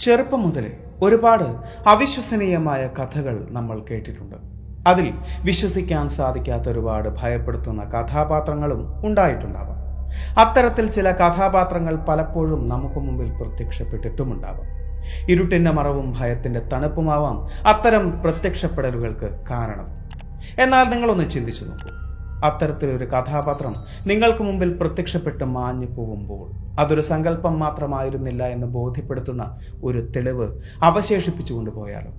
ചെറുപ്പം 0.00 0.42
മുതലേ 0.42 0.72
ഒരുപാട് 1.02 1.44
അവിശ്വസനീയമായ 1.86 2.88
കഥകൾ 2.98 3.46
നമ്മൾ 3.50 3.84
കേട്ടിട്ടുണ്ട്. 3.90 4.36
അതിൽ 4.88 5.12
വിശ്വസിക്കാൻ 5.42 6.08
സാധിക്കാത്ത 6.08 6.68
ഒരുപാട് 6.68 7.08
ഭയപ്പെടുത്തുന്ന 7.22 7.84
കഥാപാത്രങ്ങളും 7.84 9.06
ഉണ്ടായിട്ടുണ്ടാവാം. 9.06 9.78
അത്തരത്തിൽ 10.38 10.90
ചില 10.90 11.10
കഥാപാത്രങ്ങൾ 11.10 11.96
പലപ്പോഴും 11.96 12.68
നമുക്ക് 12.68 12.94
മുമ്പിൽ 12.94 13.30
പ്രത്യക്ഷപ്പെട്ടിട്ടുമുണ്ടാവാം. 13.30 14.78
ഇരുട്ടിന്റെ 15.30 15.70
മറവും 15.70 16.14
ഭയത്തിന്റെ 16.20 16.60
തണുപ്പുമാവാം 16.60 17.48
അത്തരം 17.66 18.22
പ്രത്യക്ഷപ്പെടലുകൾക്ക് 18.22 19.44
കാരണം. 19.50 19.86
എന്നാൽ 20.62 20.84
നിങ്ങളൊന്ന് 20.84 21.30
ചിന്തിച്ചു 21.30 21.64
നോക്കൂ. 21.64 22.07
അത്തരത്തിലൊരു 22.44 23.04
കഥാപാത്രം 23.04 23.74
നിങ്ങൾക്ക് 24.06 24.42
മുമ്പിൽ 24.42 24.78
പ്രത്യക്ഷപ്പെട്ട് 24.78 25.44
മാഞ്ഞു 25.44 25.86
പോകുമ്പോൾ 25.86 26.46
അതൊരു 26.78 27.00
സങ്കല്പം 27.00 27.58
മാത്രമായിരുന്നില്ല 27.58 28.46
എന്ന് 28.46 28.66
ബോധ്യപ്പെടുത്തുന്ന 28.66 29.60
ഒരു 29.82 30.08
തെളിവ് 30.16 30.48
അവശേഷിപ്പിച്ചു 30.82 31.54
കൊണ്ടുപോയാലോ 31.54 32.12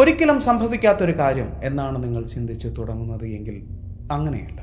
ഒരിക്കലും 0.00 0.40
സംഭവിക്കാത്തൊരു 0.40 1.12
കാര്യം 1.18 1.52
എന്നാണ് 1.62 2.04
നിങ്ങൾ 2.04 2.24
ചിന്തിച്ചു 2.24 2.68
തുടങ്ങുന്നത് 2.68 3.26
എങ്കിൽ 3.26 3.56
അങ്ങനെയല്ല. 4.10 4.60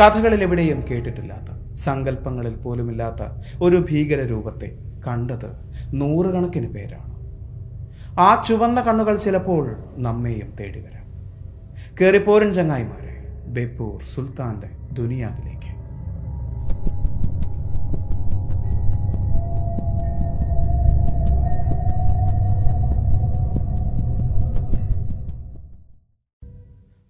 കഥകളിൽ 0.00 0.42
എവിടെയും 0.42 0.84
കേട്ടിട്ടില്ലാത്ത 0.90 1.74
സങ്കല്പങ്ങളിൽ 1.74 2.54
പോലുമില്ലാത്ത 2.54 3.22
ഒരു 3.62 3.86
ഭീകര 3.90 4.20
രൂപത്തെ 4.26 4.78
കണ്ടത് 5.06 5.50
നൂറുകണക്കിന് 5.94 6.66
പേരാണ്. 6.66 7.14
ആ 8.20 8.42
ചുവന്ന 8.48 8.80
കണ്ണുകൾ 8.80 9.16
ചിലപ്പോൾ 9.16 9.76
നമ്മെയും 9.96 10.54
തേടി 10.60 10.80
വരാം 10.80 11.04
കയറിപ്പോരൻ 12.00 12.52
ചങ്ങായിമാരെ 12.52 13.07
ബേപ്പൂർ 13.48 14.02
സുൽത്താന്റെ 14.02 14.70
ദുനിയാവിലേക്ക്. 14.92 15.78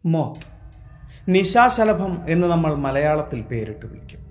മോത്ത്. 0.06 0.47
നിശാശലഭം 1.28 2.23
എന്ന് 2.29 2.46
നമ്മൾ 2.46 2.74
മലയാളത്തിൽ 2.74 3.41
പേരിട്ട് 3.41 3.86
വിളിക്കും. 3.86 4.29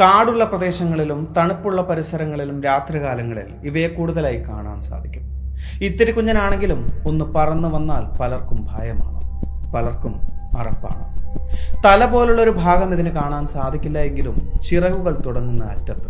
കാടുള്ള 0.00 0.44
പ്രദേശങ്ങളിലും 0.44 1.34
തണുപ്പുള്ള 1.36 1.82
പരിസരങ്ങളിലും 1.82 2.62
രാത്രികാലങ്ങളിൽ 2.62 3.54
ഇവയെ 3.62 3.88
കൂടുതലായി 3.88 4.36
കാണാൻ 4.36 4.80
സാധിക്കും. 4.80 5.22
ഇത്തിരി 5.82 6.12
കുഞ്ഞനാണെങ്കിലും 6.12 6.86
ഒന്ന് 7.08 7.24
പറന്നു 7.24 7.68
വന്നാൽ 7.68 8.18
പലർക്കും 8.18 8.66
ഭയമാണ്. 8.70 9.18
പലർക്കും 9.72 10.20
അറപ്പാണ്. 10.58 11.27
തല 11.84 12.04
പോലുള്ള 12.04 12.42
ഒരു 12.42 12.50
ഭാഗം 12.50 12.94
ഇതിന് 12.94 13.08
കാണാൻ 13.08 13.46
സാധിക്കില്ല 13.46 13.98
എങ്കിലും 13.98 14.36
ചിറകുകൾ 14.62 15.20
തുടങ്ങുന്ന 15.26 15.64
അറ്റത്ത് 15.64 16.08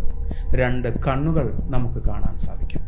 രണ്ട് 0.55 0.87
കണ്ണുകൾ 1.07 1.45
നമുക്ക് 1.63 1.99
കാണാൻ 2.09 2.37
സാധിക്കും. 2.37 2.83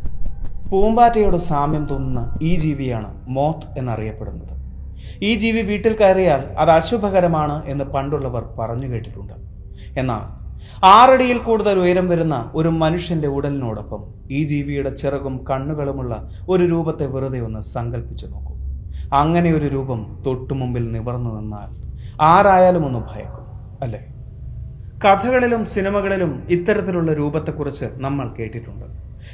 പൂമ്പാറ്റയോട് 0.69 1.37
സാമ്യം 1.37 1.85
തോന്നുന്ന 1.85 2.39
ഈ 2.41 2.59
ജീവിയാണ് 2.59 3.09
മോത്ത് 3.27 3.79
എന്നറിയപ്പെടുന്നത്. 3.79 4.53
ഈ 5.21 5.35
ജീവി 5.35 5.61
വീട്ടിൽ 5.61 5.93
കയറിയാൽ 5.93 6.41
അത് 6.57 6.71
അശുഭകരമാണ് 6.71 7.65
എന്ന് 7.65 7.85
പണ്ടുള്ളവർ 7.85 8.43
പറഞ്ഞു 8.59 8.87
കേട്ടിട്ടുണ്ട്. 8.87 9.33
എന്നാൽ 9.99 10.23
ആറടിയിൽ 10.85 11.37
കൂടുതൽ 11.37 11.79
ഉയരം 11.79 12.09
വരുന്ന 12.09 12.51
ഒരു 12.55 12.69
മനുഷ്യന്റെ 12.69 13.27
ഉടലിനോടൊപ്പം 13.27 14.01
ഈ 14.31 14.45
ജീവിയുടെ 14.45 14.89
ചിറകും 14.95 15.45
കണ്ണുകളുമുള്ള 15.49 16.29
ഒരു 16.49 16.63
രൂപത്തെ 16.63 17.05
വെറുതെ 17.05 17.39
ഒന്ന് 17.39 17.61
സങ്കല്പിച്ചു 17.61 18.25
നോക്കൂ. 18.25 18.53
അങ്ങനെ 19.13 19.53
ഒരു 19.53 19.65
രൂപം 19.65 20.23
തൊട്ടുമുമ്പിൽ 20.25 20.91
നിവർന്നു 20.91 21.39
നിന്നാൽ 21.39 21.69
ആരായാലും 22.22 22.85
ഒന്ന് 22.85 22.99
ഭയക്കും 22.99 23.41
അല്ലേ? 23.83 24.07
കഥകളിലും 25.05 25.66
സിനിമകളിലും 25.66 26.47
ഇത്തരത്തിലുള്ള 26.49 27.13
രൂപത്തെക്കുറിച്ച് 27.13 27.85
നമ്മൾ 27.95 28.33
കേട്ടിട്ടുണ്ട്. 28.39 28.85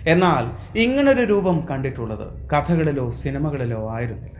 എന്നാൽ 0.09 0.77
ഇങ്ങനൊരു 0.77 1.21
രൂപം 1.21 1.65
കണ്ടിട്ടുള്ളത് 1.71 2.49
കഥകളിലോ 2.49 3.09
സിനിമകളിലോ 3.09 3.89
ആയിരുന്നില്ല. 3.89 4.37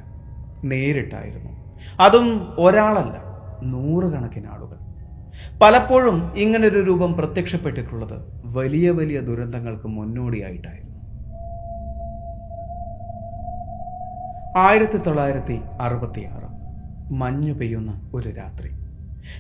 നേരിട്ടായിരുന്നു. 0.63 1.51
അതും 1.99 2.55
ഒരാളല്ല 2.59 3.23
നൂറുകണക്കിന് 3.63 4.47
ആളുകൾ. 4.47 4.77
പലപ്പോഴും 5.63 6.33
ഇങ്ങനൊരു 6.37 6.79
രൂപം 6.79 7.13
പ്രത്യക്ഷപ്പെട്ടിട്ടുള്ളത് 7.13 8.41
വലിയ 8.43 8.89
വലിയ 8.89 9.19
ദുരന്തങ്ങൾക്ക് 9.19 9.87
മുന്നോടിയായിട്ടായിരുന്നു. 9.87 10.87
ആയിരത്തി 14.57 14.97
തൊള്ളായിരത്തി 14.97 15.61
അറുപത്തിയാറ്. 15.81 16.46
മഞ്ഞു 17.11 17.53
പെയ്യുന്ന 17.53 18.11
ഒരു 18.13 18.29
രാത്രി. 18.29 18.69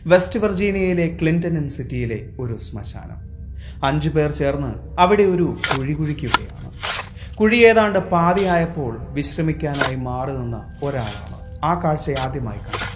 വെസ്റ്റ് 0.07 0.39
വെർജീനിയയിലെ 0.39 1.17
ക്ലിന്റൺ 1.21 1.69
സിറ്റിയിലെ 1.69 2.29
ഒരു 2.39 2.57
ശ്മശാനം. 2.57 3.17
അഞ്ചു 3.83 4.09
പേർ 4.09 4.31
ചേർന്ന് 4.31 4.99
അവിടെ 4.99 5.23
ഒരു 5.23 5.57
കുഴി 5.75 5.93
കുഴിക്കുകയാണ്. 5.93 6.71
കുഴി 7.35 7.55
ഏതാണ്ട് 7.55 7.99
പാതിയായപ്പോൾ 7.99 8.97
വിശ്രമിക്കാനായി 9.09 9.95
മാറി 9.95 10.31
നിന്ന 10.31 10.75
ഒരാളാണ് 10.83 11.59
ആ 11.65 11.81
കാഴ്ച 11.83 12.11
ആദ്യമായി 12.11 12.57
കണ്ടത്. 12.57 12.87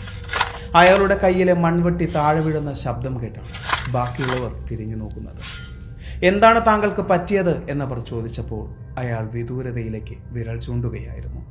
അയാളുടെ 0.75 1.19
കയ്യിലെ 1.23 1.53
മൺവെട്ടി 1.53 2.05
താഴെ 2.05 2.39
വീഴുന്ന 2.39 2.73
ശബ്ദം 2.73 3.23
കേട്ടാണ് 3.23 3.47
ബാക്കിയുള്ളവർ 3.91 4.67
തിരിഞ്ഞു 4.71 4.95
നോക്കുന്നത്. 4.95 5.41
എന്താണ് 6.23 6.65
താങ്കൾക്ക് 6.65 7.01
പറ്റിയത് 7.01 7.69
എന്നവർ 7.69 7.99
ചോദിച്ചപ്പോൾ 7.99 8.69
അയാൾ 8.99 9.29
വിദൂരതയിലേക്ക് 9.29 10.15
വിരൽ 10.29 10.59
ചൂണ്ടുകയായിരുന്നു. 10.59 11.41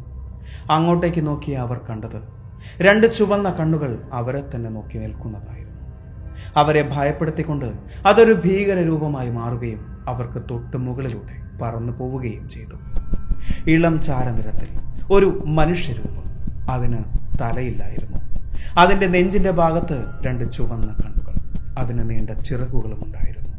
അങ്ങോട്ടേക്ക് 0.70 1.26
നോക്കിയ 1.26 1.54
അവർ 1.56 1.80
കണ്ടത് 1.90 2.39
രണ്ട് 2.80 3.14
ചുവന്ന 3.14 3.50
കണ്ണുകൾ 3.50 4.02
അവരെ 4.12 4.42
തന്നെ 4.54 4.70
നോക്കി 4.70 4.98
നിൽക്കുന്നതായിരുന്നു. 4.98 5.60
അവരെ 6.56 6.90
ഭയപ്പെടുത്തിക്കൊണ്ട് 6.92 7.68
അതൊരു 8.06 8.32
ഭീകര 8.44 8.78
രൂപമായി 8.86 9.30
മാറുകയും 9.30 9.82
അവർക്ക് 10.08 10.42
തൊട്ട് 10.50 10.76
മുകളിലൂടെ 10.76 11.36
പറന്നു 11.62 11.92
പോവുകയും 11.92 12.48
ചെയ്തു. 12.48 12.76
ഇളം 13.70 14.02
ചാരനിറത്തിൽ 14.02 14.70
ഒരു 15.10 15.38
മനുഷ്യരൂപം 15.46 16.26
അതിന് 16.70 17.00
തലയില്ലായിരുന്നു. 17.40 18.18
അതിന്റെ 18.78 19.06
നെഞ്ചിന്റെ 19.06 19.50
ഭാഗത്ത് 19.50 20.04
രണ്ട് 20.26 20.52
ചുവന്ന 20.52 20.96
കണ്ണുകൾ 21.04 21.34
അതിന് 21.78 22.10
നീണ്ട 22.10 22.30
ചിറകുകളും 22.30 23.00
ഉണ്ടായിരുന്നു. 23.04 23.50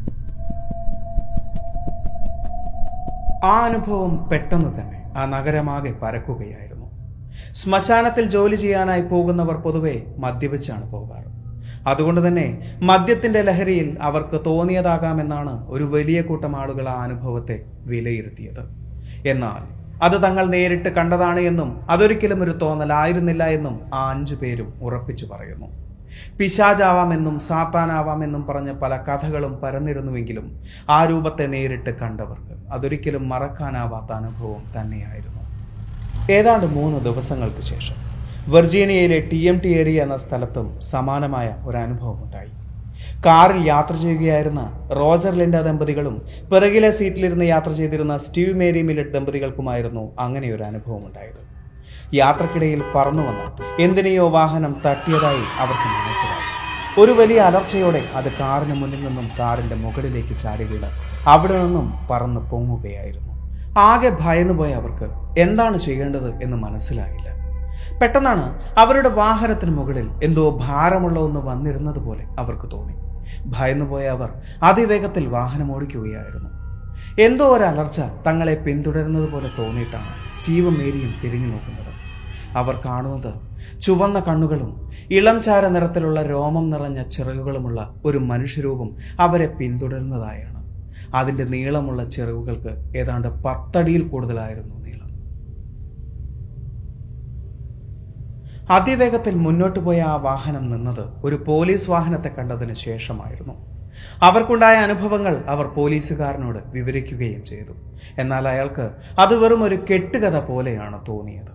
ആ 3.46 3.66
അനുഭവം 3.66 4.30
പെട്ടെന്ന് 4.30 4.80
തന്നെ 4.80 5.00
ആ 5.18 5.26
നഗരമാകെ 5.26 5.92
പരക്കുകയായിരുന്നു. 5.92 6.71
ശ്മശാനത്തിൽ 7.54 8.26
ജോലി 8.26 8.56
ചെയ്യാനായി 8.56 9.02
പോകുന്നവർ 9.02 9.56
പൊതുവെ 9.56 9.96
മദ്യപിച്ചാണ് 10.18 10.92
പോകാറ്. 10.92 11.30
അതുകൊണ്ട് 11.88 12.28
തന്നെ 12.28 12.48
മദ്യത്തിന്റെ 12.84 13.42
ലഹരിയിൽ 13.42 13.98
അവർക്ക് 14.02 14.42
തോന്നിയതാകാമെന്നാണ് 14.46 15.66
ഒരു 15.68 15.84
വലിയ 15.84 16.22
കൂട്ടം 16.22 16.56
ആളുകൾ 16.56 16.90
ആ 16.90 17.04
അനുഭവത്തെ 17.04 17.58
വിലയിരുത്തിയത്. 17.86 18.64
എന്നാൽ 19.26 19.62
അത് 20.04 20.24
തങ്ങൾ 20.24 20.46
നേരിട്ട് 20.46 20.90
കണ്ടതാണ് 20.90 21.40
എന്നും 21.40 21.70
അതൊരിക്കലും 21.90 22.44
ഒരു 22.44 22.54
തോന്നലായിരുന്നില്ല 22.62 23.44
എന്നും 23.44 23.76
ആ 23.94 24.10
അഞ്ചു 24.10 24.36
പേരും 24.36 24.74
ഉറപ്പിച്ചു 24.82 25.26
പറയുന്നു. 25.26 25.68
പിശാചാവാമെന്നും 26.40 27.40
സാത്താനാവാമെന്നും 27.40 28.48
പറഞ്ഞ 28.48 28.72
പല 28.72 28.98
കഥകളും 28.98 29.60
പരന്നിരുന്നുവെങ്കിലും 29.64 30.62
ആ 30.90 31.06
രൂപത്തെ 31.06 31.48
നേരിട്ട് 31.48 31.90
കണ്ടവർക്ക് 31.90 32.56
അതൊരിക്കലും 32.72 33.30
മറക്കാനാവാത്ത 33.30 34.12
അനുഭവം 34.12 34.64
തന്നെയായിരുന്നു. 34.78 35.41
ഏതാണ്ട് 36.30 36.66
മൂന്ന് 36.66 37.00
ദിവസങ്ങൾക്ക് 37.00 37.62
ശേഷം 37.62 37.96
വെർജീനിയയിലെ 38.48 39.20
ടി 39.20 39.48
എം 39.48 39.58
ടി 39.60 39.68
ഏരിയ 39.68 40.04
എന്ന 40.04 40.18
സ്ഥലത്തും 40.18 40.82
സമാനമായ 40.82 41.56
ഒരു 41.66 41.78
അനുഭവം 41.78 42.24
ഉണ്ടായി 42.24 42.50
കാറിൽ 43.26 43.66
യാത്ര 43.66 43.96
ചെയ്യുകയായിരുന്ന 43.96 44.72
റോജർ 44.92 45.34
ലിൻഡ 45.34 45.56
ദമ്പതികളും 45.56 46.22
പിറകിലെ 46.52 46.92
സീറ്റിലിരുന്ന് 46.92 47.46
യാത്ര 47.46 47.72
ചെയ്തിരുന്ന 47.72 48.18
സ്റ്റീവ് 48.18 48.54
മേരി 48.54 48.82
മിലറ്റ് 48.82 49.10
ദമ്പതികൾക്കുമായിരുന്നു 49.10 50.12
അങ്ങനെ 50.20 50.54
ഒരു 50.56 50.64
അനുഭവം 50.64 51.06
ഉണ്ടായത് 51.06 51.42
യാത്രക്കിടയിൽ 52.14 52.84
പറന്നു 52.96 53.24
വന്ന 53.24 53.66
എന്തിനെയോ 53.84 54.30
വാഹനം 54.30 54.76
തട്ടിയതായി 54.86 55.44
അവർക്ക് 55.60 55.88
മനസ്സിലായി. 55.88 56.46
ഒരു 57.00 57.12
വലിയ 57.12 57.40
അലർച്ചയോടെ 57.40 58.04
അത് 58.16 58.32
കാറിന് 58.40 58.76
മുന്നിൽ 58.82 59.06
നിന്നും 59.06 59.30
കാറിന്റെ 59.40 59.76
മുകളിലേക്ക് 59.76 60.38
ചാടി 60.38 60.64
വീണ് 60.64 60.90
അവിടെ 61.28 61.64
നിന്നും 61.64 62.08
പറന്ന് 62.10 62.42
പൊങ്ങുകയായിരുന്നു. 62.42 63.34
ആകെ 63.78 64.10
ഭയന്നുപോയ 64.10 64.72
അവർക്ക് 64.74 65.21
എന്താണ് 65.38 65.78
ചെയ്യേണ്ടത് 65.78 66.44
എന്ന് 66.44 66.58
മനസ്സിലായില്ല. 66.58 67.32
പെട്ടെന്നാണ് 68.02 68.62
അവരുടെ 68.78 69.10
വാഹനത്തിന് 69.10 69.72
മുകളിൽ 69.72 70.10
എന്തോ 70.24 70.60
ഭാരമുള്ള 70.62 71.20
ഒന്ന് 71.20 71.40
വന്നിരുന്നത് 71.40 72.00
പോലെ 72.00 72.26
അവർക്ക് 72.40 72.72
തോന്നി. 72.72 72.94
ഭയന്നുപോയ 73.46 74.06
അവർ 74.08 74.30
അതിവേഗത്തിൽ 74.64 75.28
വാഹനം 75.28 75.76
ഓടിക്കുകയായിരുന്നു. 75.76 76.62
എന്തോ 77.20 77.56
ഒരു 77.58 77.64
അലർച്ച 77.64 78.02
തങ്ങളെ 78.28 78.56
പിന്തുടരുന്നത് 78.56 79.32
പോലെ 79.32 79.50
തോന്നിയിട്ടാണ് 79.60 80.40
സ്റ്റീവ് 80.40 80.70
മേരിയും 80.70 81.12
തിരിഞ്ഞു 81.24 81.48
നോക്കുന്നത്. 81.48 81.92
അവർ 82.58 82.82
കാണുന്നത് 82.86 83.34
ചുവന്ന 83.82 84.20
കണ്ണുകളും 84.20 84.92
ഇളം 85.12 85.42
ചാര 85.42 85.68
നിറത്തിലുള്ള 85.68 86.24
രോമം 86.24 86.70
നിറഞ്ഞ 86.70 87.04
ചിറകുകളുമുള്ള 87.04 87.94
ഒരു 88.06 88.18
മനുഷ്യരൂപം 88.18 88.96
അവരെ 89.20 89.48
പിന്തുടരുന്നതായാണ്. 89.48 90.62
അതിന്റെ 91.16 91.44
നീളമുള്ള 91.44 92.10
ചിറകുകൾക്ക് 92.10 92.98
ഏതാണ്ട് 92.98 93.28
പത്തടിയിൽ 93.28 94.08
കൂടുതലായിരുന്നു. 94.08 94.81
അതിവേഗത്തിൽ 98.70 99.36
മുന്നോട്ട് 99.36 99.80
പോയ 99.80 100.02
ആ 100.02 100.16
വാഹനം 100.16 100.72
നിന്നത് 100.72 101.10
ഒരു 101.24 101.44
പോലീസ് 101.48 101.90
വാഹനത്തെ 101.90 102.28
കണ്ടതിന് 102.28 102.74
ശേഷമായിരുന്നു. 102.74 103.54
അവർക്കുണ്ടായ 104.24 104.76
അനുഭവങ്ങൾ 104.76 105.44
അവർ 105.48 105.68
പോലീസുകാരനോട് 105.68 106.60
വിവരിക്കുകയും 106.68 107.46
ചെയ്തു. 107.46 107.74
എന്നാൽ 108.20 108.48
അയാൾക്ക് 108.48 108.92
അത് 109.20 109.36
വെറും 109.36 109.64
ഒരു 109.64 109.76
കെട്ടുകഥ 109.76 110.40
പോലെയാണ് 110.40 111.00
തോന്നിയത്. 111.08 111.52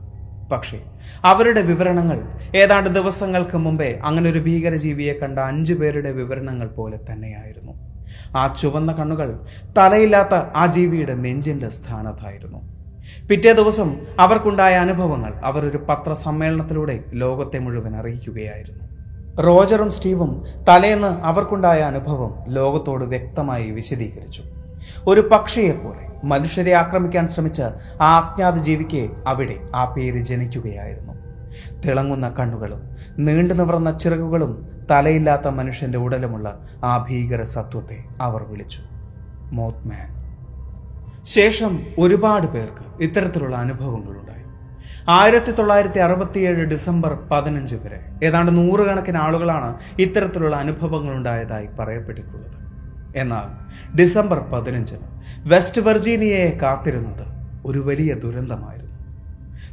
പക്ഷേ 0.53 0.81
അവരുടെ 1.25 1.63
വിവരണങ്ങൾ 1.63 2.19
ഏതാണ്ട് 2.57 2.91
ദിവസങ്ങൾക്ക് 2.91 3.57
മുമ്പേ 3.57 4.01
അങ്ങനെ 4.05 4.31
ഒരു 4.31 4.39
ഭീകരജീവിയെ 4.39 5.13
കണ്ട 5.13 5.39
അഞ്ചു 5.39 5.75
പേരുടെ 5.75 6.13
വിവരണങ്ങൾ 6.13 6.69
പോലെ 6.69 6.97
തന്നെയായിരുന്നു. 6.97 7.73
ആ 8.37 8.55
ചുവന്ന 8.61 8.93
കണ്ണുകൾ 8.93 9.39
തലയില്ലാത്ത 9.79 10.35
ആ 10.35 10.67
ജീവിയുടെ 10.67 11.15
നെഞ്ചിന്റെ 11.15 11.69
സ്ഥാനത്തായിരുന്നു. 11.69 12.76
പിറ്റേ 13.29 13.53
ദിവസം 13.53 14.01
അവർക്കുണ്ടായ 14.19 14.75
അനുഭവങ്ങൾ 14.75 15.35
അവർ 15.45 15.67
ഒരു 15.67 15.77
പത്രസമ്മേളനത്തിലൂടെ 15.77 17.05
ലോകത്തെ 17.13 17.59
മുഴുവൻ 17.59 17.97
അറിയിക്കുകയായിരുന്നു. 17.97 18.85
റോജറും 19.43 19.93
സ്റ്റീവും 19.93 20.45
തലേന്ന് 20.69 21.07
അവർക്കുണ്ടായ 21.07 21.81
അനുഭവം 21.81 22.45
ലോകത്തോട് 22.49 23.05
വ്യക്തമായി 23.05 23.71
വിശദീകരിച്ചു. 23.71 24.43
ഒരു 25.07 25.21
പക്ഷിയെപ്പോലെ 25.21 26.07
മനുഷ്യരെ 26.25 26.73
ആക്രമിക്കാൻ 26.73 27.29
ശ്രമിച്ച 27.29 27.63
ആ 28.01 28.19
അജ്ഞാത 28.19 28.57
ജീവിക്ക് 28.57 29.11
അവിടെ 29.27 29.57
ആ 29.75 29.85
പേര് 29.85 30.19
ജനിക്കുകയായിരുന്നു. 30.19 31.13
തിളങ്ങുന്ന 31.81 32.35
കണ്ണുകളും 32.39 32.97
നീണ്ടു 33.19 33.55
നിവർന്ന 33.55 33.99
ചിറകുകളും 33.99 34.69
തലയില്ലാത്ത 34.91 35.49
മനുഷ്യന്റെ 35.49 35.99
ഉടലുമുള്ള 35.99 36.67
ആ 36.85 37.07
ഭീകര 37.11 37.43
സത്വത്തെ 37.43 37.99
അവർ 38.21 38.43
വിളിച്ചു. 38.43 38.83
മോത്ത്മാൻ 39.53 40.16
ശേഷം 41.27 41.81
ഒരുപാട് 41.99 42.47
പേർക്ക് 42.47 43.03
ഇത്തരത്തിലുള്ള 43.03 43.57
അനുഭവങ്ങളുണ്ടായി. 43.57 44.45
ആയിരത്തി 45.09 45.53
തൊള്ളായിരത്തി 45.53 45.99
അറുപത്തിയേഴ് 45.99 46.65
ഡിസംബർ 46.65 47.13
പതിനഞ്ച് 47.33 47.77
വരെ 47.77 47.99
ഏതാണ്ട് 48.23 48.57
നൂറുകണക്കിന് 48.57 49.17
ആളുകളാണ് 49.17 49.79
ഇത്തരത്തിലുള്ള 49.99 50.57
അനുഭവങ്ങൾ 50.57 51.15
ഉണ്ടായതായി 51.15 51.69
പറയപ്പെട്ടിട്ടുള്ളത്. 51.79 52.57
എന്നാൽ 53.17 53.47
ഡിസംബർ 53.97 54.39
പതിനഞ്ചിന് 54.39 55.07
വെസ്റ്റ് 55.47 55.81
വെർജീനിയയെ 55.81 56.59
കാത്തിരുന്നത് 56.63 57.27
ഒരു 57.67 57.79
വലിയ 57.79 58.15
ദുരന്തമായിരുന്നു. 58.15 58.97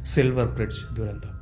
സിൽവർ 0.02 0.46
ബ്രിഡ്ജ് 0.46 0.96
ദുരന്തം. 0.96 1.34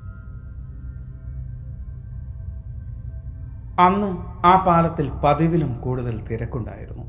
അന്ന് 3.80 4.10
ആ 4.46 4.64
പാലത്തിൽ 4.66 5.10
പതിവിലും 5.24 5.80
കൂടുതൽ 5.80 6.20
തിരക്കുണ്ടായിരുന്നു. 6.30 7.01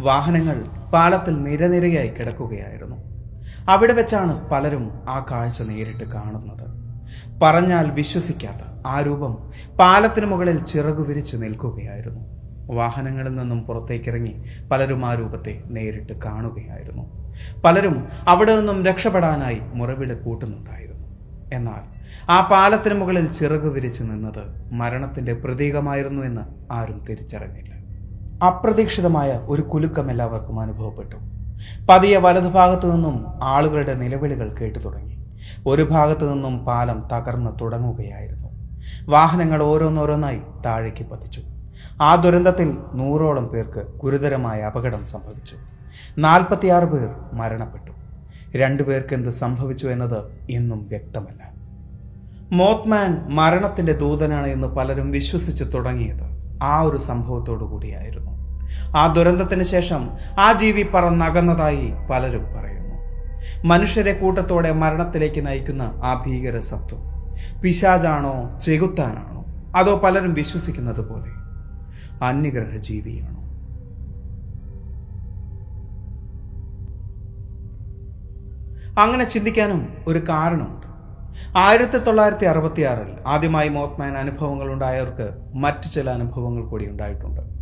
വാഹനങ്ങൾ 0.00 0.90
പാലത്തിൽ 0.92 1.42
നിരനിരയായി 1.42 2.08
കിടക്കുകയായിരുന്നു. 2.08 2.96
അവിടെ 3.68 3.92
വെച്ചാണ് 3.92 4.50
പലരും 4.50 4.90
ആ 5.08 5.26
കാഴ്ച 5.30 5.62
നേരിട്ട് 5.62 6.12
കാണുന്നത്. 6.12 6.76
പറഞ്ഞാൽ 7.42 7.90
വിശ്വസിക്കാത്ത 7.90 8.86
ആ 8.86 9.00
രൂപം 9.00 9.50
പാലത്തിന് 9.78 10.26
മുകളിൽ 10.26 10.64
ചിറകു 10.64 11.02
വിരിച്ച് 11.02 11.36
നിൽക്കുകയായിരുന്നു. 11.36 12.36
വാഹനങ്ങളിൽ 12.74 13.34
നിന്നും 13.34 13.62
പുറത്തേക്കിറങ്ങി 13.62 14.44
പലരും 14.70 15.06
ആ 15.06 15.14
രൂപത്തെ 15.14 15.62
നേരിട്ട് 15.66 16.12
കാണുകയായിരുന്നു. 16.12 17.34
പലരും 17.64 18.08
അവിടെ 18.28 18.56
നിന്നും 18.56 18.84
രക്ഷപ്പെടാനായി 18.84 19.60
മുറവിട് 19.60 20.24
കൂട്ടുന്നുണ്ടായിരുന്നു. 20.24 21.06
എന്നാൽ 21.52 21.96
ആ 22.30 22.48
പാലത്തിന് 22.48 22.94
മുകളിൽ 22.94 23.32
ചിറകു 23.32 23.68
വിരിച്ച് 23.68 24.02
നിന്നത് 24.02 24.72
മരണത്തിന്റെ 24.72 25.32
പ്രതീകമായിരുന്നു 25.32 26.22
എന്ന് 26.22 26.72
ആരും 26.72 27.04
തിരിച്ചറിഞ്ഞില്ല. 27.04 27.75
അപ്രതീക്ഷിതമായ 28.42 29.40
ഒരു 29.46 29.62
കുലുക്കം 29.62 30.10
എല്ലാവർക്കും 30.10 30.60
അനുഭവപ്പെട്ടു. 30.60 31.16
പതിയെ 31.90 32.18
വലതുഭാഗത്തു 32.18 32.86
നിന്നും 32.86 33.26
ആളുകളുടെ 33.42 33.94
നിലവിളികൾ 33.94 34.54
കേട്ടു 34.54 34.78
തുടങ്ങി. 34.78 35.26
ഒരു 35.66 35.82
ഭാഗത്തു 35.82 36.24
നിന്നും 36.24 36.64
പാലം 36.64 37.08
തകർന്നു 37.12 37.56
തുടങ്ങുകയായിരുന്നു. 37.60 38.48
വാഹനങ്ങൾ 39.08 39.62
ഓരോന്നോരോന്നായി 39.62 40.40
താഴേക്ക് 40.66 41.06
പതിച്ചു. 41.06 41.42
ആ 42.02 42.14
ദുരന്തത്തിൽ 42.14 42.78
നൂറോളം 42.94 43.46
പേർക്ക് 43.46 43.86
ഗുരുതരമായ 43.96 44.60
അപകടം 44.60 45.06
സംഭവിച്ചു. 45.06 45.56
നാൽപ്പത്തിയാറ് 46.18 46.84
പേർ 46.84 47.14
മരണപ്പെട്ടു. 47.32 47.92
രണ്ടു 48.56 48.82
പേർക്ക് 48.82 49.14
എന്ത് 49.14 49.28
സംഭവിച്ചു 49.28 49.86
എന്നത് 49.86 50.46
ഇന്നും 50.50 50.88
വ്യക്തമല്ല. 50.88 51.56
മോത്ത്മാൻ 52.52 53.26
മരണത്തിന്റെ 53.28 53.92
ദൂതനാണ് 53.92 54.46
എന്ന് 54.46 54.68
പലരും 54.68 55.10
വിശ്വസിച്ചു 55.10 55.64
തുടങ്ങിയത് 55.64 56.36
ആ 56.62 56.80
ഒരു 56.80 56.96
സംഭവത്തോടു 56.96 57.64
കൂടിയായിരുന്നു. 57.64 58.25
ആ 58.96 59.12
ദുരന്തത്തിന് 59.12 59.62
ശേഷം 59.62 60.10
ആ 60.40 60.52
ജീവി 60.52 60.82
പറന്നകന്നതായി 60.82 61.92
പലരും 62.10 62.44
പറയുന്നു. 62.54 62.96
മനുഷ്യരെ 63.64 64.12
കൂട്ടത്തോടെ 64.12 64.72
മരണത്തിലേക്ക് 64.72 65.46
നയിക്കുന്ന 65.46 65.82
ആ 65.82 66.24
ഭീകര 66.26 66.58
സത്വം 66.58 67.02
പിശാജാണോ 67.62 68.58
ചെകുത്താനാണോ? 68.58 69.44
അതോ 69.76 69.96
പലരും 69.96 70.34
വിശ്വസിക്കുന്നത് 70.34 71.08
പോലെ 71.08 71.32
അന്യഗ്രഹ 72.24 72.76
ജീവിയാണോ 72.76 73.46
അങ്ങനെ 79.02 79.24
ചിന്തിക്കാനും 79.24 79.96
ഒരു 80.06 80.18
കാരണമുണ്ട്. 80.18 80.86
ആയിരത്തി 81.56 81.98
തൊള്ളായിരത്തി 81.98 82.44
അറുപത്തി 82.44 82.82
ആറിൽ 82.82 83.16
ആദ്യമായി 83.26 83.68
മോത്ത്മാൻ 83.68 84.16
അനുഭവങ്ങൾ 84.16 84.72
ഉണ്ടായവർക്ക് 84.72 85.36
മറ്റു 85.54 85.88
ചില 85.88 86.10
അനുഭവങ്ങൾ 86.10 86.62
കൂടി 86.62 86.86
ഉണ്ടായിട്ടുണ്ട്. 86.86 87.55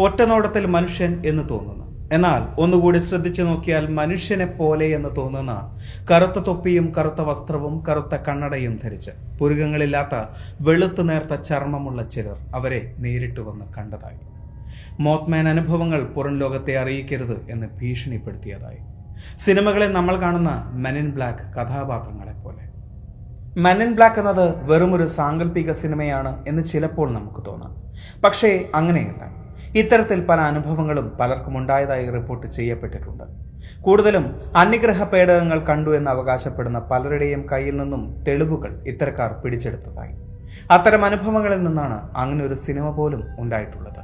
ഒറ്റനോട്ടത്തിൽ 0.00 0.66
മനുഷ്യൻ 0.66 1.22
എന്ന് 1.26 1.48
തോന്നുന്നു. 1.50 1.86
എന്നാൽ 2.12 2.60
ഒന്നുകൂടി 2.60 2.98
ശ്രദ്ധിച്ചു 2.98 3.42
നോക്കിയാൽ 3.42 3.88
മനുഷ്യനെ 3.90 4.46
പോലെ 4.46 4.86
എന്ന് 4.86 5.08
തോന്നുന്ന 5.16 5.78
കറുത്ത 6.10 6.38
തൊപ്പിയും 6.38 6.92
കറുത്ത 6.98 7.20
വസ്ത്രവും 7.20 7.84
കറുത്ത 7.86 8.16
കണ്ണടയും 8.16 8.80
ധരിച്ച് 8.84 9.10
പുരുകങ്ങളില്ലാത്ത 9.38 10.24
വെളുത്തു 10.60 11.02
നേർത്ത 11.02 11.40
ചർമ്മമുള്ള 11.40 12.08
ചിലർ 12.08 12.36
അവരെ 12.54 12.94
നേരിട്ട് 12.98 13.40
വന്ന് 13.40 13.64
കണ്ടതായി. 13.78 14.18
മോത്മാൻ 15.00 15.48
അനുഭവങ്ങൾ 15.48 16.04
പുറം 16.04 16.38
ലോകത്തെ 16.38 16.76
അറിയിക്കരുത് 16.76 17.50
എന്ന് 17.50 17.66
ഭീഷണിപ്പെടുത്തിയതായി. 17.66 18.78
സിനിമകളെ 19.36 19.86
നമ്മൾ 19.86 20.16
കാണുന്ന 20.16 20.70
മെൻ 20.74 20.98
ഇൻ 20.98 21.10
ബ്ലാക്ക് 21.10 21.38
കഥാപാത്രങ്ങളെ 21.38 22.32
പോലെ. 22.32 22.62
മെൻ 23.60 23.82
ഇൻ 23.82 23.94
ബ്ലാക്ക് 23.94 24.16
എന്നത് 24.16 24.70
വെറുമൊരു 24.70 25.06
സാങ്കല്പിക 25.06 25.72
സിനിമയാണ് 25.72 26.44
എന്ന് 26.48 26.62
ചിലപ്പോൾ 26.62 27.12
നമുക്ക് 27.12 27.46
തോന്നാം. 27.46 27.74
പക്ഷേ 28.24 28.68
അങ്ങനെയല്ല. 28.74 29.45
ഇത്തരത്തിൽ 29.80 30.20
പല 30.26 30.40
അനുഭവങ്ങളും 30.40 31.12
പലർക്കും 31.20 31.58
ഉണ്ടായതായി 31.58 32.10
റിപ്പോർട്ട് 32.10 32.46
ചെയ്യപ്പെട്ടിട്ടുണ്ട്. 32.46 33.24
കൂടുതലും 33.82 34.40
അന്യഗ്രഹ 34.56 35.04
പേടകങ്ങൾ 35.04 35.58
കണ്ടു 35.64 35.90
എന്ന് 35.90 36.10
അവകാശപ്പെടുന്ന 36.10 36.78
പലരുടെയും 36.78 37.46
കയ്യിൽ 37.52 37.76
നിന്നും 37.76 38.24
തെളിവുകൾ 38.28 38.82
ഇത്തരക്കാർ 38.86 39.32
പിടിച്ചെടുത്തതായി. 39.32 40.14
അത്തരം 40.70 41.04
അനുഭവങ്ങളിൽ 41.04 41.62
നിന്നാണ് 41.64 42.10
അങ്ങനെ 42.16 42.44
ഒരു 42.44 42.54
സിനിമ 42.54 42.90
പോലും 42.90 43.22
ഉണ്ടായിട്ടുള്ളത്. 43.38 44.02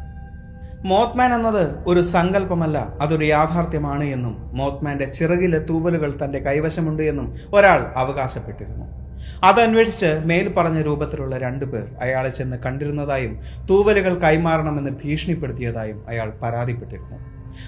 മോത്ത്മാൻ 0.85 1.35
എന്നത് 1.35 1.85
ഒരു 1.87 2.01
സങ്കല്പമല്ല 2.01 2.79
അതൊരു 3.01 3.25
യാഥാർത്ഥ്യമാണ് 3.25 4.05
എന്നും 4.05 4.51
മോത്ത്മാന്റെ 4.53 5.05
ചിറകിലെ 5.05 5.59
തൂവലുകൾ 5.59 6.25
തന്റെ 6.25 6.39
കൈവശമുണ്ട് 6.39 7.03
എന്നും 7.03 7.35
ഒരാൾ 7.55 7.93
അവകാശപ്പെട്ടിരുന്നു. 7.97 9.02
അത് 9.45 9.61
അന്വേഷിച്ച് 9.61 10.23
മേൽ 10.25 10.55
പറഞ്ഞ 10.55 10.83
രൂപത്തിലുള്ള 10.83 11.39
രണ്ടുപേർ 11.39 11.87
അയാളെ 12.01 12.29
ചെന്ന് 12.29 12.57
കണ്ടിരുന്നതായും 12.57 13.41
തൂവലുകൾ 13.71 14.19
കൈമാറണമെന്ന് 14.19 14.91
ഭീഷണിപ്പെടുത്തിയതായും 14.91 16.09
അയാൾ 16.09 16.33
പരാതിപ്പെട്ടിരുന്നു. 16.43 17.19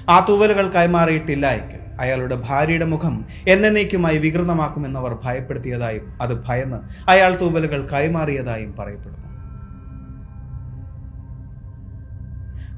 ആ 0.08 0.26
തൂവലുകൾ 0.28 0.70
കൈമാറിയിട്ടില്ല 0.72 1.46
എങ്കിൽ 1.50 1.80
അയാളുടെ 2.00 2.42
ഭാര്യയുടെ 2.48 2.84
മുഖം 2.84 3.24
എന്നേക്കുമായി 3.48 4.18
വികൃതമാക്കുമെന്നവർ 4.18 5.18
ഭയപ്പെടുത്തിയതായും 5.24 6.18
അത് 6.22 6.44
ഭയന്ന് 6.46 7.10
അയാൾ 7.10 7.34
തൂവലുകൾ 7.34 7.88
കൈമാറിയതായും 7.88 8.74
പറയപ്പെടുന്നു. 8.78 9.24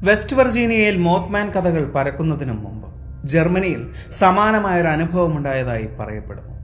വെസ്റ്റ് 0.02 0.37
വെർജീനിയയിൽ 0.37 0.97
മോത്ത്മാൻ 0.97 1.50
കഥകൾ 1.50 1.92
പരക്കുന്നതിനു 1.92 2.52
മുമ്പ് 2.52 2.87
ജർമ്മനിയിൽ 3.26 3.95
സമാനമായൊരു 4.11 4.88
അനുഭവം 4.88 5.37
ഉണ്ടായതായി 5.37 5.88
പറയപ്പെടുന്നു. 6.00 6.56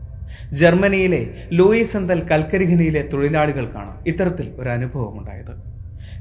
ജർമ്മനിയിലെ 0.53 1.35
ലൂയിസ് 1.53 1.97
എന്തൽ 1.97 2.29
കൽക്കരിഖനിയിലെ 2.29 3.09
തൊഴിലാളികൾക്കാണ് 3.13 4.05
ഇത്തരത്തിൽ 4.07 4.53
ഒരു 4.59 4.69
അനുഭവം 4.69 5.19
ഉണ്ടായത്. 5.19 5.73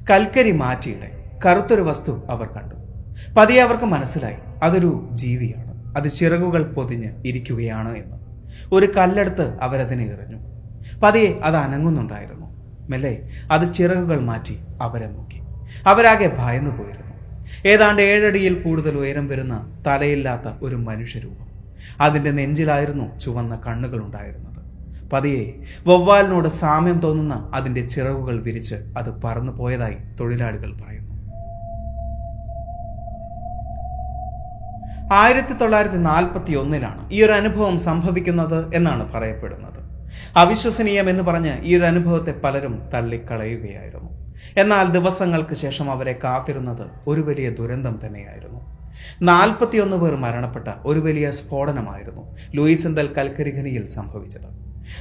കൽക്കരി 0.10 0.52
മാറ്റിയുടെ 0.52 1.12
കറുത്തൊരു 1.46 1.82
വസ്തു 1.82 2.24
അവർ 2.30 2.48
കണ്ടു. 2.48 2.76
പതിയെ 3.34 3.62
അവർക്ക് 3.62 3.84
മനസ്സിലായി 3.84 4.36
അതൊരു 4.64 5.10
ജീവിയാണ്. 5.12 5.96
അത് 5.98 6.08
ചിറകുകൾ 6.12 6.64
പൊതിഞ്ഞ് 6.64 7.10
ഇരിക്കുകയാണ് 7.26 7.98
എന്ന്. 7.98 8.18
ഒരു 8.72 8.92
കല്ലെടുത്ത് 8.98 9.60
അവരതിനെ 9.60 10.06
എറിഞ്ഞു. 10.06 10.38
പതിയെ 11.04 11.34
അത് 11.44 11.56
അനങ്ങുന്നുണ്ടായിരുന്നു. 11.56 12.48
മെല്ലെ 12.90 13.30
അത് 13.52 13.74
ചിറകുകൾ 13.74 14.20
മാറ്റി 14.20 14.58
അവരെ 14.82 15.08
നോക്കി. 15.08 15.42
അവരാകെ 15.86 16.36
ഭയന്നു 16.40 16.72
പോയിരുന്നു 16.72 17.12
ഏതാണ്ട് 17.66 18.02
ഏഴടിയിൽ 18.02 18.54
കൂടുതൽ 18.54 18.98
ഉയരം 18.98 19.28
വരുന്ന 19.28 19.84
തലയില്ലാത്ത 19.88 20.54
ഒരു 20.62 20.76
മനുഷ്യരൂപം. 20.76 21.51
അതിന്റെ 22.00 22.32
നെഞ്ചിലായിരുന്നു 22.32 23.20
ചുവന്ന 23.20 23.62
കണ്ണുകൾ 23.68 24.00
ഉണ്ടായിരുന്നത് 24.04 24.62
പതിയെ 25.14 25.46
വവ്വാലിനോട് 25.88 26.48
സാമ്യം 26.48 27.00
തോന്നുന്ന 27.00 27.52
അതിന്റെ 27.56 27.88
ചിറകുകൾ 27.88 28.42
വിരിച്ച് 28.42 28.76
അത് 28.98 29.22
പറന്നു 29.24 29.52
പോയതായി 29.52 29.98
തൊഴിലാളികൾ 30.20 30.72
പറയുന്നു. 30.82 31.12
ആയിരത്തി 35.14 35.54
തൊള്ളായിരത്തി 35.54 35.98
നാൽപ്പത്തി 35.98 36.54
ഒന്നിലാണ് 36.54 37.02
ഈ 37.12 37.24
ഒരു 37.24 37.32
അനുഭവം 37.32 37.80
സംഭവിക്കുന്നത് 37.80 38.76
എന്നാണ് 38.76 39.14
പറയപ്പെടുന്നത്. 39.14 39.80
അവിശ്വസനീയം 40.36 41.10
എന്ന് 41.10 41.24
പറഞ്ഞ് 41.24 41.54
ഈ 41.62 41.78
ഒരു 41.78 41.86
അനുഭവത്തെ 41.86 42.32
പലരും 42.44 42.82
തള്ളിക്കളയുകയായിരുന്നു. 42.94 44.10
എന്നാൽ 44.58 44.86
ദിവസങ്ങൾക്ക് 44.86 45.54
ശേഷം 45.54 45.92
അവരെ 45.92 46.20
കാത്തിരുന്നത് 46.24 46.86
ഒരു 47.08 47.22
വലിയ 47.22 47.50
ദുരന്തം 47.50 48.00
തന്നെയായിരുന്നു. 48.06 48.61
നാൽപ്പത്തിയൊന്ന് 49.22 49.98
പേർ 49.98 50.16
മരണപ്പെട്ട 50.16 50.68
ഒരു 50.86 51.00
വലിയ 51.00 51.32
സ്ഫോടനമായിരുന്നു 51.32 52.36
ലൂയിസ് 52.56 52.88
എന്തൽ 52.88 53.10
കൽക്കരിഖനിയിൽ 53.18 53.88
സംഭവിച്ചത്. 53.88 54.50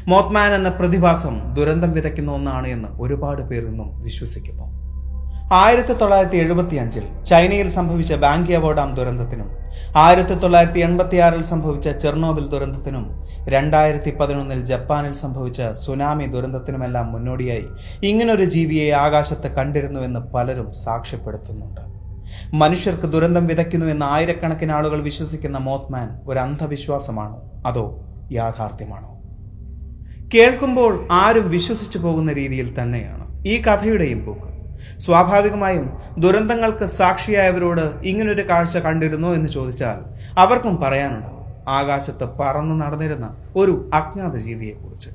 മോത്മാൻ 0.08 0.54
എന്ന 0.54 0.68
പ്രതിഭാസം 0.68 1.54
ദുരന്തം 1.54 1.92
വിതയ്ക്കുന്ന 1.92 2.32
ഒന്നാണ് 2.32 2.66
എന്ന് 2.66 2.88
ഒരുപാട് 3.00 3.42
പേർ 3.42 3.62
ഇന്നും 3.62 4.02
വിശ്വസിക്കുന്നു. 4.02 4.80
ആയിരത്തി 5.52 5.92
തൊള്ളായിരത്തി 5.92 6.36
എഴുപത്തി 6.36 6.76
അഞ്ചിൽ 6.76 7.24
ചൈനയിൽ 7.24 7.68
സംഭവിച്ച 7.68 8.12
ബാങ്കി 8.14 8.52
ഡാം 8.52 8.94
ദുരന്തത്തിനും 8.94 9.48
ആയിരത്തി 9.96 10.34
തൊള്ളായിരത്തി 10.34 10.80
എൺപത്തി 10.80 11.16
ആറിൽ 11.16 11.42
സംഭവിച്ച 11.42 11.88
ചെർണോബിൽ 11.88 12.46
ദുരന്തത്തിനും 12.48 13.26
രണ്ടായിരത്തി 13.48 14.10
പതിനൊന്നിൽ 14.20 14.64
ജപ്പാനിൽ 14.64 15.12
സംഭവിച്ച 15.12 15.62
സുനാമി 15.72 16.26
ദുരന്തത്തിനുമെല്ലാം 16.26 17.12
മുന്നോടിയായി 17.12 17.66
ഇങ്ങനൊരു 18.02 18.44
ജീവിയെ 18.44 18.90
ആകാശത്ത് 18.92 19.54
കണ്ടിരുന്നുവെന്ന് 19.54 20.20
പലരും 20.20 20.72
സാക്ഷ്യപ്പെടുത്തുന്നുണ്ട്. 20.72 21.99
മനുഷ്യർക്ക് 22.54 23.02
ദുരന്തം 23.02 23.46
വിതയ്ക്കുന്നു 23.46 23.86
എന്ന് 23.86 24.06
ആയിരക്കണക്കിന് 24.06 24.72
ആളുകൾ 24.72 25.02
വിശ്വസിക്കുന്ന 25.02 25.58
മോത്ത്മാൻ 25.58 26.20
ഒരു 26.26 26.38
അന്ധവിശ്വാസമാണോ? 26.38 27.50
അതോ 27.66 28.04
യാഥാർത്ഥ്യമാണോ? 28.32 29.20
കേൾക്കുമ്പോൾ 30.34 31.08
ആരും 31.12 31.50
വിശ്വസിച്ചു 31.50 31.98
പോകുന്ന 31.98 32.32
രീതിയിൽ 32.32 32.82
തന്നെയാണ് 32.82 33.44
ഈ 33.46 33.62
കഥയുടെയും 33.62 34.26
പോക്ക്. 34.26 34.50
സ്വാഭാവികമായും 34.98 35.98
ദുരന്തങ്ങൾക്ക് 36.18 36.84
സാക്ഷിയായവരോട് 36.84 38.00
ഇങ്ങനൊരു 38.02 38.48
കാഴ്ച 38.48 38.78
കണ്ടിരുന്നോ 38.78 39.34
എന്ന് 39.34 39.48
ചോദിച്ചാൽ 39.48 39.98
അവർക്കും 40.38 40.76
പറയാനുണ്ടാവും 40.76 41.68
ആകാശത്ത് 41.68 42.28
പറന്നു 42.40 42.74
നടന്നിരുന്ന 42.74 43.36
ഒരു 43.56 43.90
അജ്ഞാത 43.94 44.36
ജീവിയെക്കുറിച്ച്. 44.36 45.10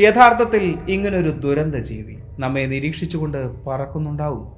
യഥാർത്ഥത്തിൽ 0.00 0.78
ഇങ്ങനൊരു 0.88 1.30
ദുരന്ത 1.30 1.74
ജീവി 1.74 2.16
നമ്മെ 2.38 2.60
നിരീക്ഷിച്ചുകൊണ്ട് 2.60 3.64
പറക്കുന്നുണ്ടാവും. 3.64 4.57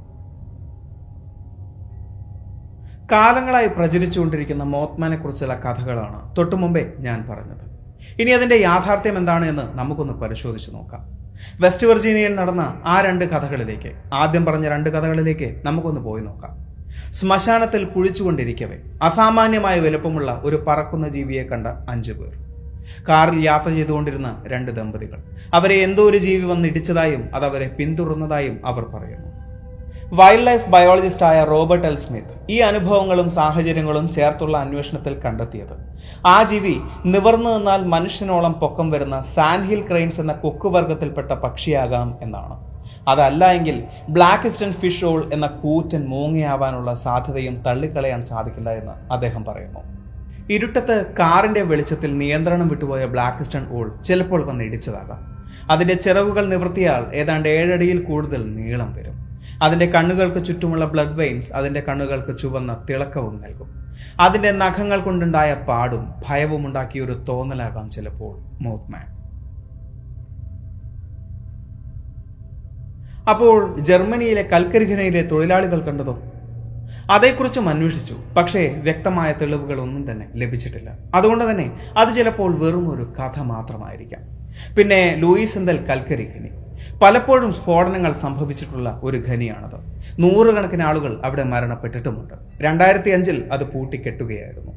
കാലങ്ങളായി 3.12 3.69
പ്രചരിച്ചുകൊണ്ടിരിക്കുന്ന 3.69 4.64
മോത്മാനെ 4.64 5.17
കുറിച്ചുള്ള 5.17 5.55
കഥകളാണ് 5.55 6.37
തൊട്ടു 6.37 6.57
മുമ്പേ 6.57 6.93
ഞാൻ 6.99 7.19
പറഞ്ഞത്. 7.31 7.64
ഇനി 8.21 8.31
അതിന്റെ 8.31 8.57
യാഥാർത്ഥ്യം 8.57 9.19
എന്താണ് 9.19 9.45
എന്ന് 9.45 9.79
നമുക്കൊന്ന് 9.79 10.12
പരിശോധിച്ച് 10.12 10.71
നോക്കാം. 10.75 11.02
വെസ്റ്റ് 11.61 11.87
വെർജീനിയയിൽ 11.87 12.35
നടന്ന 12.35 12.83
ആ 12.85 13.00
രണ്ട് 13.00 13.25
കഥകളിലേക്ക് 13.25 13.93
ആദ്യം 14.14 14.45
പറഞ്ഞ 14.45 14.69
രണ്ട് 14.69 14.90
കഥകളിലേക്ക് 14.90 15.49
നമുക്കൊന്ന് 15.64 16.00
പോയി 16.00 16.23
നോക്കാം. 16.23 16.52
ശ്മശാനത്തിൽ 17.12 17.85
കുഴിച്ചുകൊണ്ടിരിക്കവേ 17.85 18.79
അസാമാന്യമായ 19.02 19.81
വലുപ്പമുള്ള 19.81 20.40
ഒരു 20.45 20.64
പറക്കുന്ന 20.69 21.09
ജീവിയെ 21.09 21.43
കണ്ട 21.43 21.67
അഞ്ചു 21.67 22.12
പേർ. 22.12 22.33
കാറിൽ 23.09 23.38
യാത്ര 23.45 23.71
ചെയ്തുകൊണ്ടിരുന്ന 23.71 24.45
രണ്ട് 24.47 24.71
ദമ്പതികൾ. 24.71 25.19
അവരെ 25.55 25.75
എന്തോ 25.75 26.02
ഒരു 26.11 26.17
ജീവി 26.17 26.45
വന്ന് 26.45 26.69
ഇടിച്ചതായും 26.69 27.29
പിന്തുടർന്നതായും 27.79 28.67
അവർ 28.67 28.85
പറയുന്നു. 28.85 29.30
വൈൽഡ് 30.19 30.47
ലൈഫ് 30.47 30.69
ബയോളജിസ്റ്റായ 30.69 31.45
റോബർട്ട് 31.45 31.87
എൽ 31.87 31.97
സ്മിത്ത് 31.97 32.37
ഈ 32.50 32.57
അനുഭവങ്ങളും 32.69 33.29
സാഹചര്യങ്ങളും 33.31 34.07
ചേർത്തുള്ള 34.17 34.57
അന്വേഷണത്തിൽ 34.59 35.14
കണ്ടെത്തിയത്. 35.25 35.75
ആ 36.26 36.43
ജീവി 36.43 36.75
നിവർന്നു 37.07 37.50
നിന്നാൽ 37.50 37.85
മനുഷ്യനോളം 37.85 38.55
പൊക്കം 38.62 38.88
വരുന്ന 38.90 39.19
സാൻഹിൽ 39.37 39.81
ക്രെയിൻസ് 39.88 40.21
എന്ന 40.21 40.33
കൊക്ക് 40.33 40.69
വർഗത്തിൽപ്പെട്ട 40.69 41.31
പക്ഷിയാകാം 41.45 42.19
എന്നാണ്. 42.23 42.57
അതല്ല 43.09 43.52
എങ്കിൽ 43.59 43.76
ബ്ലാക്ക് 44.17 44.47
ഇസ്റ്റൻ 44.47 44.73
ഫിഷ് 44.73 45.05
ഓൾ 45.05 45.21
എന്ന 45.33 45.47
കൂറ്റൻ 45.62 46.02
മൂങ്ങയാവാനുള്ള 46.09 46.95
സാധ്യതയും 47.05 47.57
തള്ളിക്കളയാൻ 47.67 48.25
സാധിക്കില്ല 48.25 48.71
എന്ന് 48.81 49.12
അദ്ദേഹം 49.12 49.45
പറയുന്നു. 49.45 49.83
ഇരുട്ടത്ത് 50.50 50.99
കാറിന്റെ 51.21 51.62
വെളിച്ചത്തിൽ 51.62 52.19
നിയന്ത്രണം 52.19 52.69
വിട്ടുപോയ 52.69 53.05
ബ്ലാക്ക് 53.14 53.43
ഇസ്റ്റൺ 53.47 53.67
ഓൾ 53.79 53.88
ചിലപ്പോൾ 54.02 54.47
വന്ന് 54.47 54.64
ഇടിച്ചതാകാം. 54.64 55.21
അതിന്റെ 55.71 55.95
ചിറകുകൾ 55.95 56.45
നിവർത്തിയാൽ 56.55 57.02
ഏതാണ്ട് 57.14 57.49
ഏഴടിയിൽ 57.49 57.99
കൂടുതൽ 58.02 58.43
നീളം 58.59 58.95
വരും. 58.97 59.10
അതിന്റെ 59.62 59.87
കണ്ണുകൾക്ക് 59.87 60.45
ചുറ്റുമുള്ള 60.45 60.85
ബ്ലഡ് 60.85 61.17
വെയിൻസ് 61.19 61.52
അതിന്റെ 61.52 61.81
കണ്ണുകൾക്ക് 61.88 62.38
ചുവന്ന 62.38 62.87
തിളക്കവും 62.90 63.43
നൽകും. 63.43 63.71
അതിന്റെ 64.21 64.50
നഖങ്ങൾ 64.50 65.00
കൊണ്ടുണ്ടായ 65.00 65.55
പാടും 65.55 66.05
ഭയവും 66.29 66.67
ഉണ്ടാക്കിയ 66.67 67.05
ഒരു 67.05 67.25
തോന്നലാകാം 67.29 67.90
ചിലപ്പോൾ 67.90 68.35
മോത്ത്മാൻ 68.62 69.07
അപ്പോൾ 73.31 73.81
ജർമ്മനിയിലെ 73.81 74.43
കൽക്കരി 74.52 74.87
ഖനയിലെ 74.93 75.23
തൊഴിലാളികൾ 75.23 75.81
കണ്ടതോ 75.81 76.14
അതേക്കുറിച്ചും 77.11 77.69
അന്വേഷിച്ചു. 77.69 78.17
പക്ഷേ 78.37 78.62
വ്യക്തമായ 78.83 79.33
തെളിവുകൾ 79.33 79.81
ഒന്നും 79.81 80.11
തന്നെ 80.11 80.26
ലഭിച്ചിട്ടില്ല. 80.35 80.90
അതുകൊണ്ട് 81.14 81.50
തന്നെ 81.50 81.67
അത് 81.99 82.11
ചിലപ്പോൾ 82.14 82.50
വെറും 82.64 82.87
ഒരു 82.95 83.05
കഥ 83.19 83.40
മാത്രമായിരിക്കാം. 83.52 84.23
പിന്നെ 84.76 85.00
ലൂയിസ് 85.19 85.59
എന്തൽ 85.59 85.79
കൽക്കരി 85.90 86.26
ഖനി 86.37 86.50
പലപ്പോഴും 87.03 87.53
സ്ഫോടനങ്ങൾ 87.53 88.13
സംഭവിച്ചിട്ടുള്ള 88.13 89.01
ഒരു 89.03 89.23
ഖനിയാണത്. 89.29 89.81
നൂറുകണക്കിന് 90.19 90.83
ആളുകൾ 90.83 91.23
അവിടെ 91.25 91.43
മരണപ്പെട്ടിട്ടുമുണ്ട്. 91.43 92.35
രണ്ടായിരത്തി 92.61 93.11
അഞ്ചിൽ 93.11 93.49
അത് 93.53 93.65
പൂട്ടിക്കെട്ടുകയായിരുന്നു. 93.65 94.73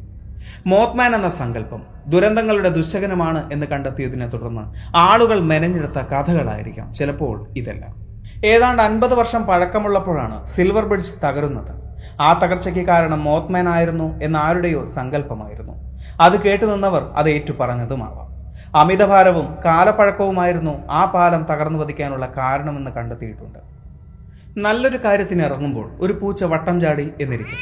മോത്മാൻ 0.66 1.16
എന്ന 1.16 1.30
സങ്കല്പം 1.30 1.82
ദുരന്തങ്ങളുടെ 2.08 2.70
ദുശകനമാണ് 2.70 3.54
എന്ന് 3.54 3.66
കണ്ടെത്തിയതിനെ 3.66 4.28
തുടർന്ന് 4.28 4.62
ആളുകൾ 4.96 5.40
മെനഞ്ഞെടുത്ത 5.40 6.06
കഥകളായിരിക്കാം 6.06 6.94
ചിലപ്പോൾ 6.94 7.48
ഇതെല്ലാം. 7.58 8.04
ഏതാണ്ട് 8.46 8.84
അൻപത് 8.84 9.14
വർഷം 9.14 9.44
പഴക്കമുള്ളപ്പോഴാണ് 9.44 10.46
സിൽവർ 10.46 10.86
ബ്രിഡ്ജ് 10.86 11.12
തകരുന്നത്. 11.24 11.84
ആ 12.22 12.34
തകർച്ചയ്ക്ക് 12.34 12.82
കാരണം 12.82 13.24
മോത്മാൻ 13.24 13.70
ആയിരുന്നു 13.70 14.20
എന്ന 14.24 14.38
ആരുടെയോ 14.38 14.84
സങ്കല്പമായിരുന്നു. 14.84 15.74
അത് 16.22 16.42
കേട്ടുനിന്നവർ 16.42 17.04
അത് 17.16 17.30
ഏറ്റുപറഞ്ഞതുമാവാം. 17.30 18.33
അമിതഭാരവും 18.76 19.58
കാലപ്പഴക്കവുമായിരുന്നു 19.66 20.88
ആ 20.92 21.06
പാലം 21.06 21.44
തകർന്നു 21.44 21.80
പതിക്കാനുള്ള 21.80 22.34
കാരണമെന്ന് 22.38 22.92
കണ്ടെത്തിയിട്ടുണ്ട്. 22.92 23.60
നല്ലൊരു 24.58 24.98
കാര്യത്തിന് 25.06 25.42
ഇറങ്ങുമ്പോൾ 25.42 25.98
ഒരു 26.00 26.14
പൂച്ച 26.14 26.44
വട്ടം 26.44 26.82
ചാടി 26.82 27.10
എന്നിരിക്കും. 27.22 27.58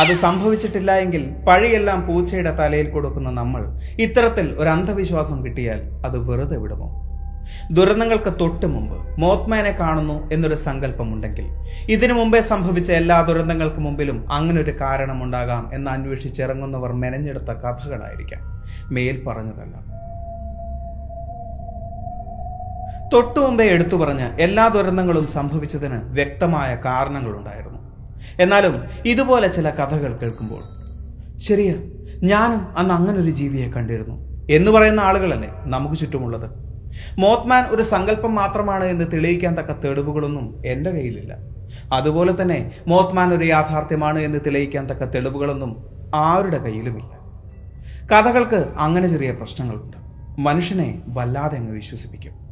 അത് 0.00 0.12
സംഭവിച്ചിട്ടില്ല 0.12 0.92
എങ്കിൽ 0.92 1.34
പഴിയെല്ലാം 1.48 2.06
പൂച്ചയുടെ 2.06 2.56
തലയിൽ 2.56 2.90
കൊടുക്കുന്ന 2.90 3.30
നമ്മൾ 3.30 3.62
ഇത്തരത്തിൽ 3.98 4.54
ഒരു 4.58 4.68
അന്ധവിശ്വാസം 4.68 5.44
കിട്ടിയാൽ 5.44 5.80
അത് 6.06 6.18
വെറുതെ 6.18 6.56
വിടുമോ? 6.56 7.08
ദുരന്തങ്ങൾക്ക് 7.70 8.32
തൊട്ട് 8.40 8.66
മുമ്പ് 8.66 9.20
മോത്മാനെ 9.20 9.70
കാണുന്നു 9.70 10.32
എന്നൊരു 10.32 10.54
സങ്കല്പമുണ്ടെങ്കിൽ 10.54 11.46
ഇതിനു 11.88 12.12
മുമ്പേ 12.12 12.40
സംഭവിച്ച 12.40 12.92
എല്ലാ 12.92 13.20
ദുരന്തങ്ങൾക്ക് 13.20 13.76
മുമ്പിലും 13.76 14.32
അങ്ങനൊരു 14.32 14.80
കാരണമുണ്ടാകാം 14.80 15.74
എന്ന് 15.74 15.90
അന്വേഷിച്ചിറങ്ങുന്നവർ 15.90 16.92
മെനഞ്ഞെടുത്ത 16.92 17.52
കഥകളായിരിക്കാം. 17.52 18.40
മേൽ 18.94 19.24
പറഞ്ഞതല്ല. 19.26 20.01
തൊട്ടു 23.12 23.40
മുമ്പേ 23.40 23.64
എടുത്തു 23.64 23.96
പറഞ്ഞ 23.96 24.20
എല്ലാ 24.20 24.68
ദുരന്തങ്ങളും 24.68 25.28
സംഭവിച്ചതിന് 25.28 26.00
വ്യക്തമായ 26.04 26.78
കാരണങ്ങളുണ്ടായിരുന്നു. 26.84 27.78
എന്നാലും 28.40 28.82
ഇതുപോലെ 29.06 29.48
ചില 29.48 29.70
കഥകൾ 29.70 30.16
കേൾക്കുമ്പോൾ 30.16 30.62
ശരിയാ 31.38 31.74
ഞാനും 32.22 32.78
അന്ന് 32.78 32.94
അങ്ങനൊരു 32.94 33.30
ജീവിയെ 33.30 33.68
കണ്ടിരുന്നു 33.68 34.46
എന്ന് 34.50 34.70
പറയുന്ന 34.70 35.00
ആളുകളല്ലേ 35.00 35.54
നമുക്ക് 35.64 35.96
ചുറ്റുമുള്ളത്? 35.96 36.50
മോത്മാൻ 37.18 37.64
ഒരു 37.64 37.82
സങ്കല്പം 37.82 38.34
മാത്രമാണ് 38.34 38.84
എന്ന് 38.84 39.04
തെളിയിക്കാൻ 39.12 39.58
തക്ക 39.58 39.72
തെളിവുകളൊന്നും 39.72 40.62
എന്റെ 40.66 40.90
കയ്യിലില്ല. 40.90 41.36
അതുപോലെ 41.92 42.42
തന്നെ 42.42 42.70
മോത്മാൻ 42.86 43.34
ഒരു 43.34 43.44
യാഥാർത്ഥ്യമാണ് 43.44 44.18
എന്ന് 44.18 44.38
തെളിയിക്കാൻ 44.46 44.86
തക്ക 44.86 45.04
തെളിവുകളൊന്നും 45.04 45.86
ആരുടെ 46.14 46.58
കയ്യിലുമില്ല. 46.58 47.22
കഥകൾക്ക് 48.14 48.68
അങ്ങനെ 48.78 49.08
ചെറിയ 49.08 49.32
പ്രശ്നങ്ങളുണ്ട്. 49.32 49.96
മനുഷ്യനെ 50.40 51.02
വല്ലാതെ 51.08 51.58
അങ്ങ് 51.58 51.72
വിശ്വസിപ്പിക്കും. 51.72 52.51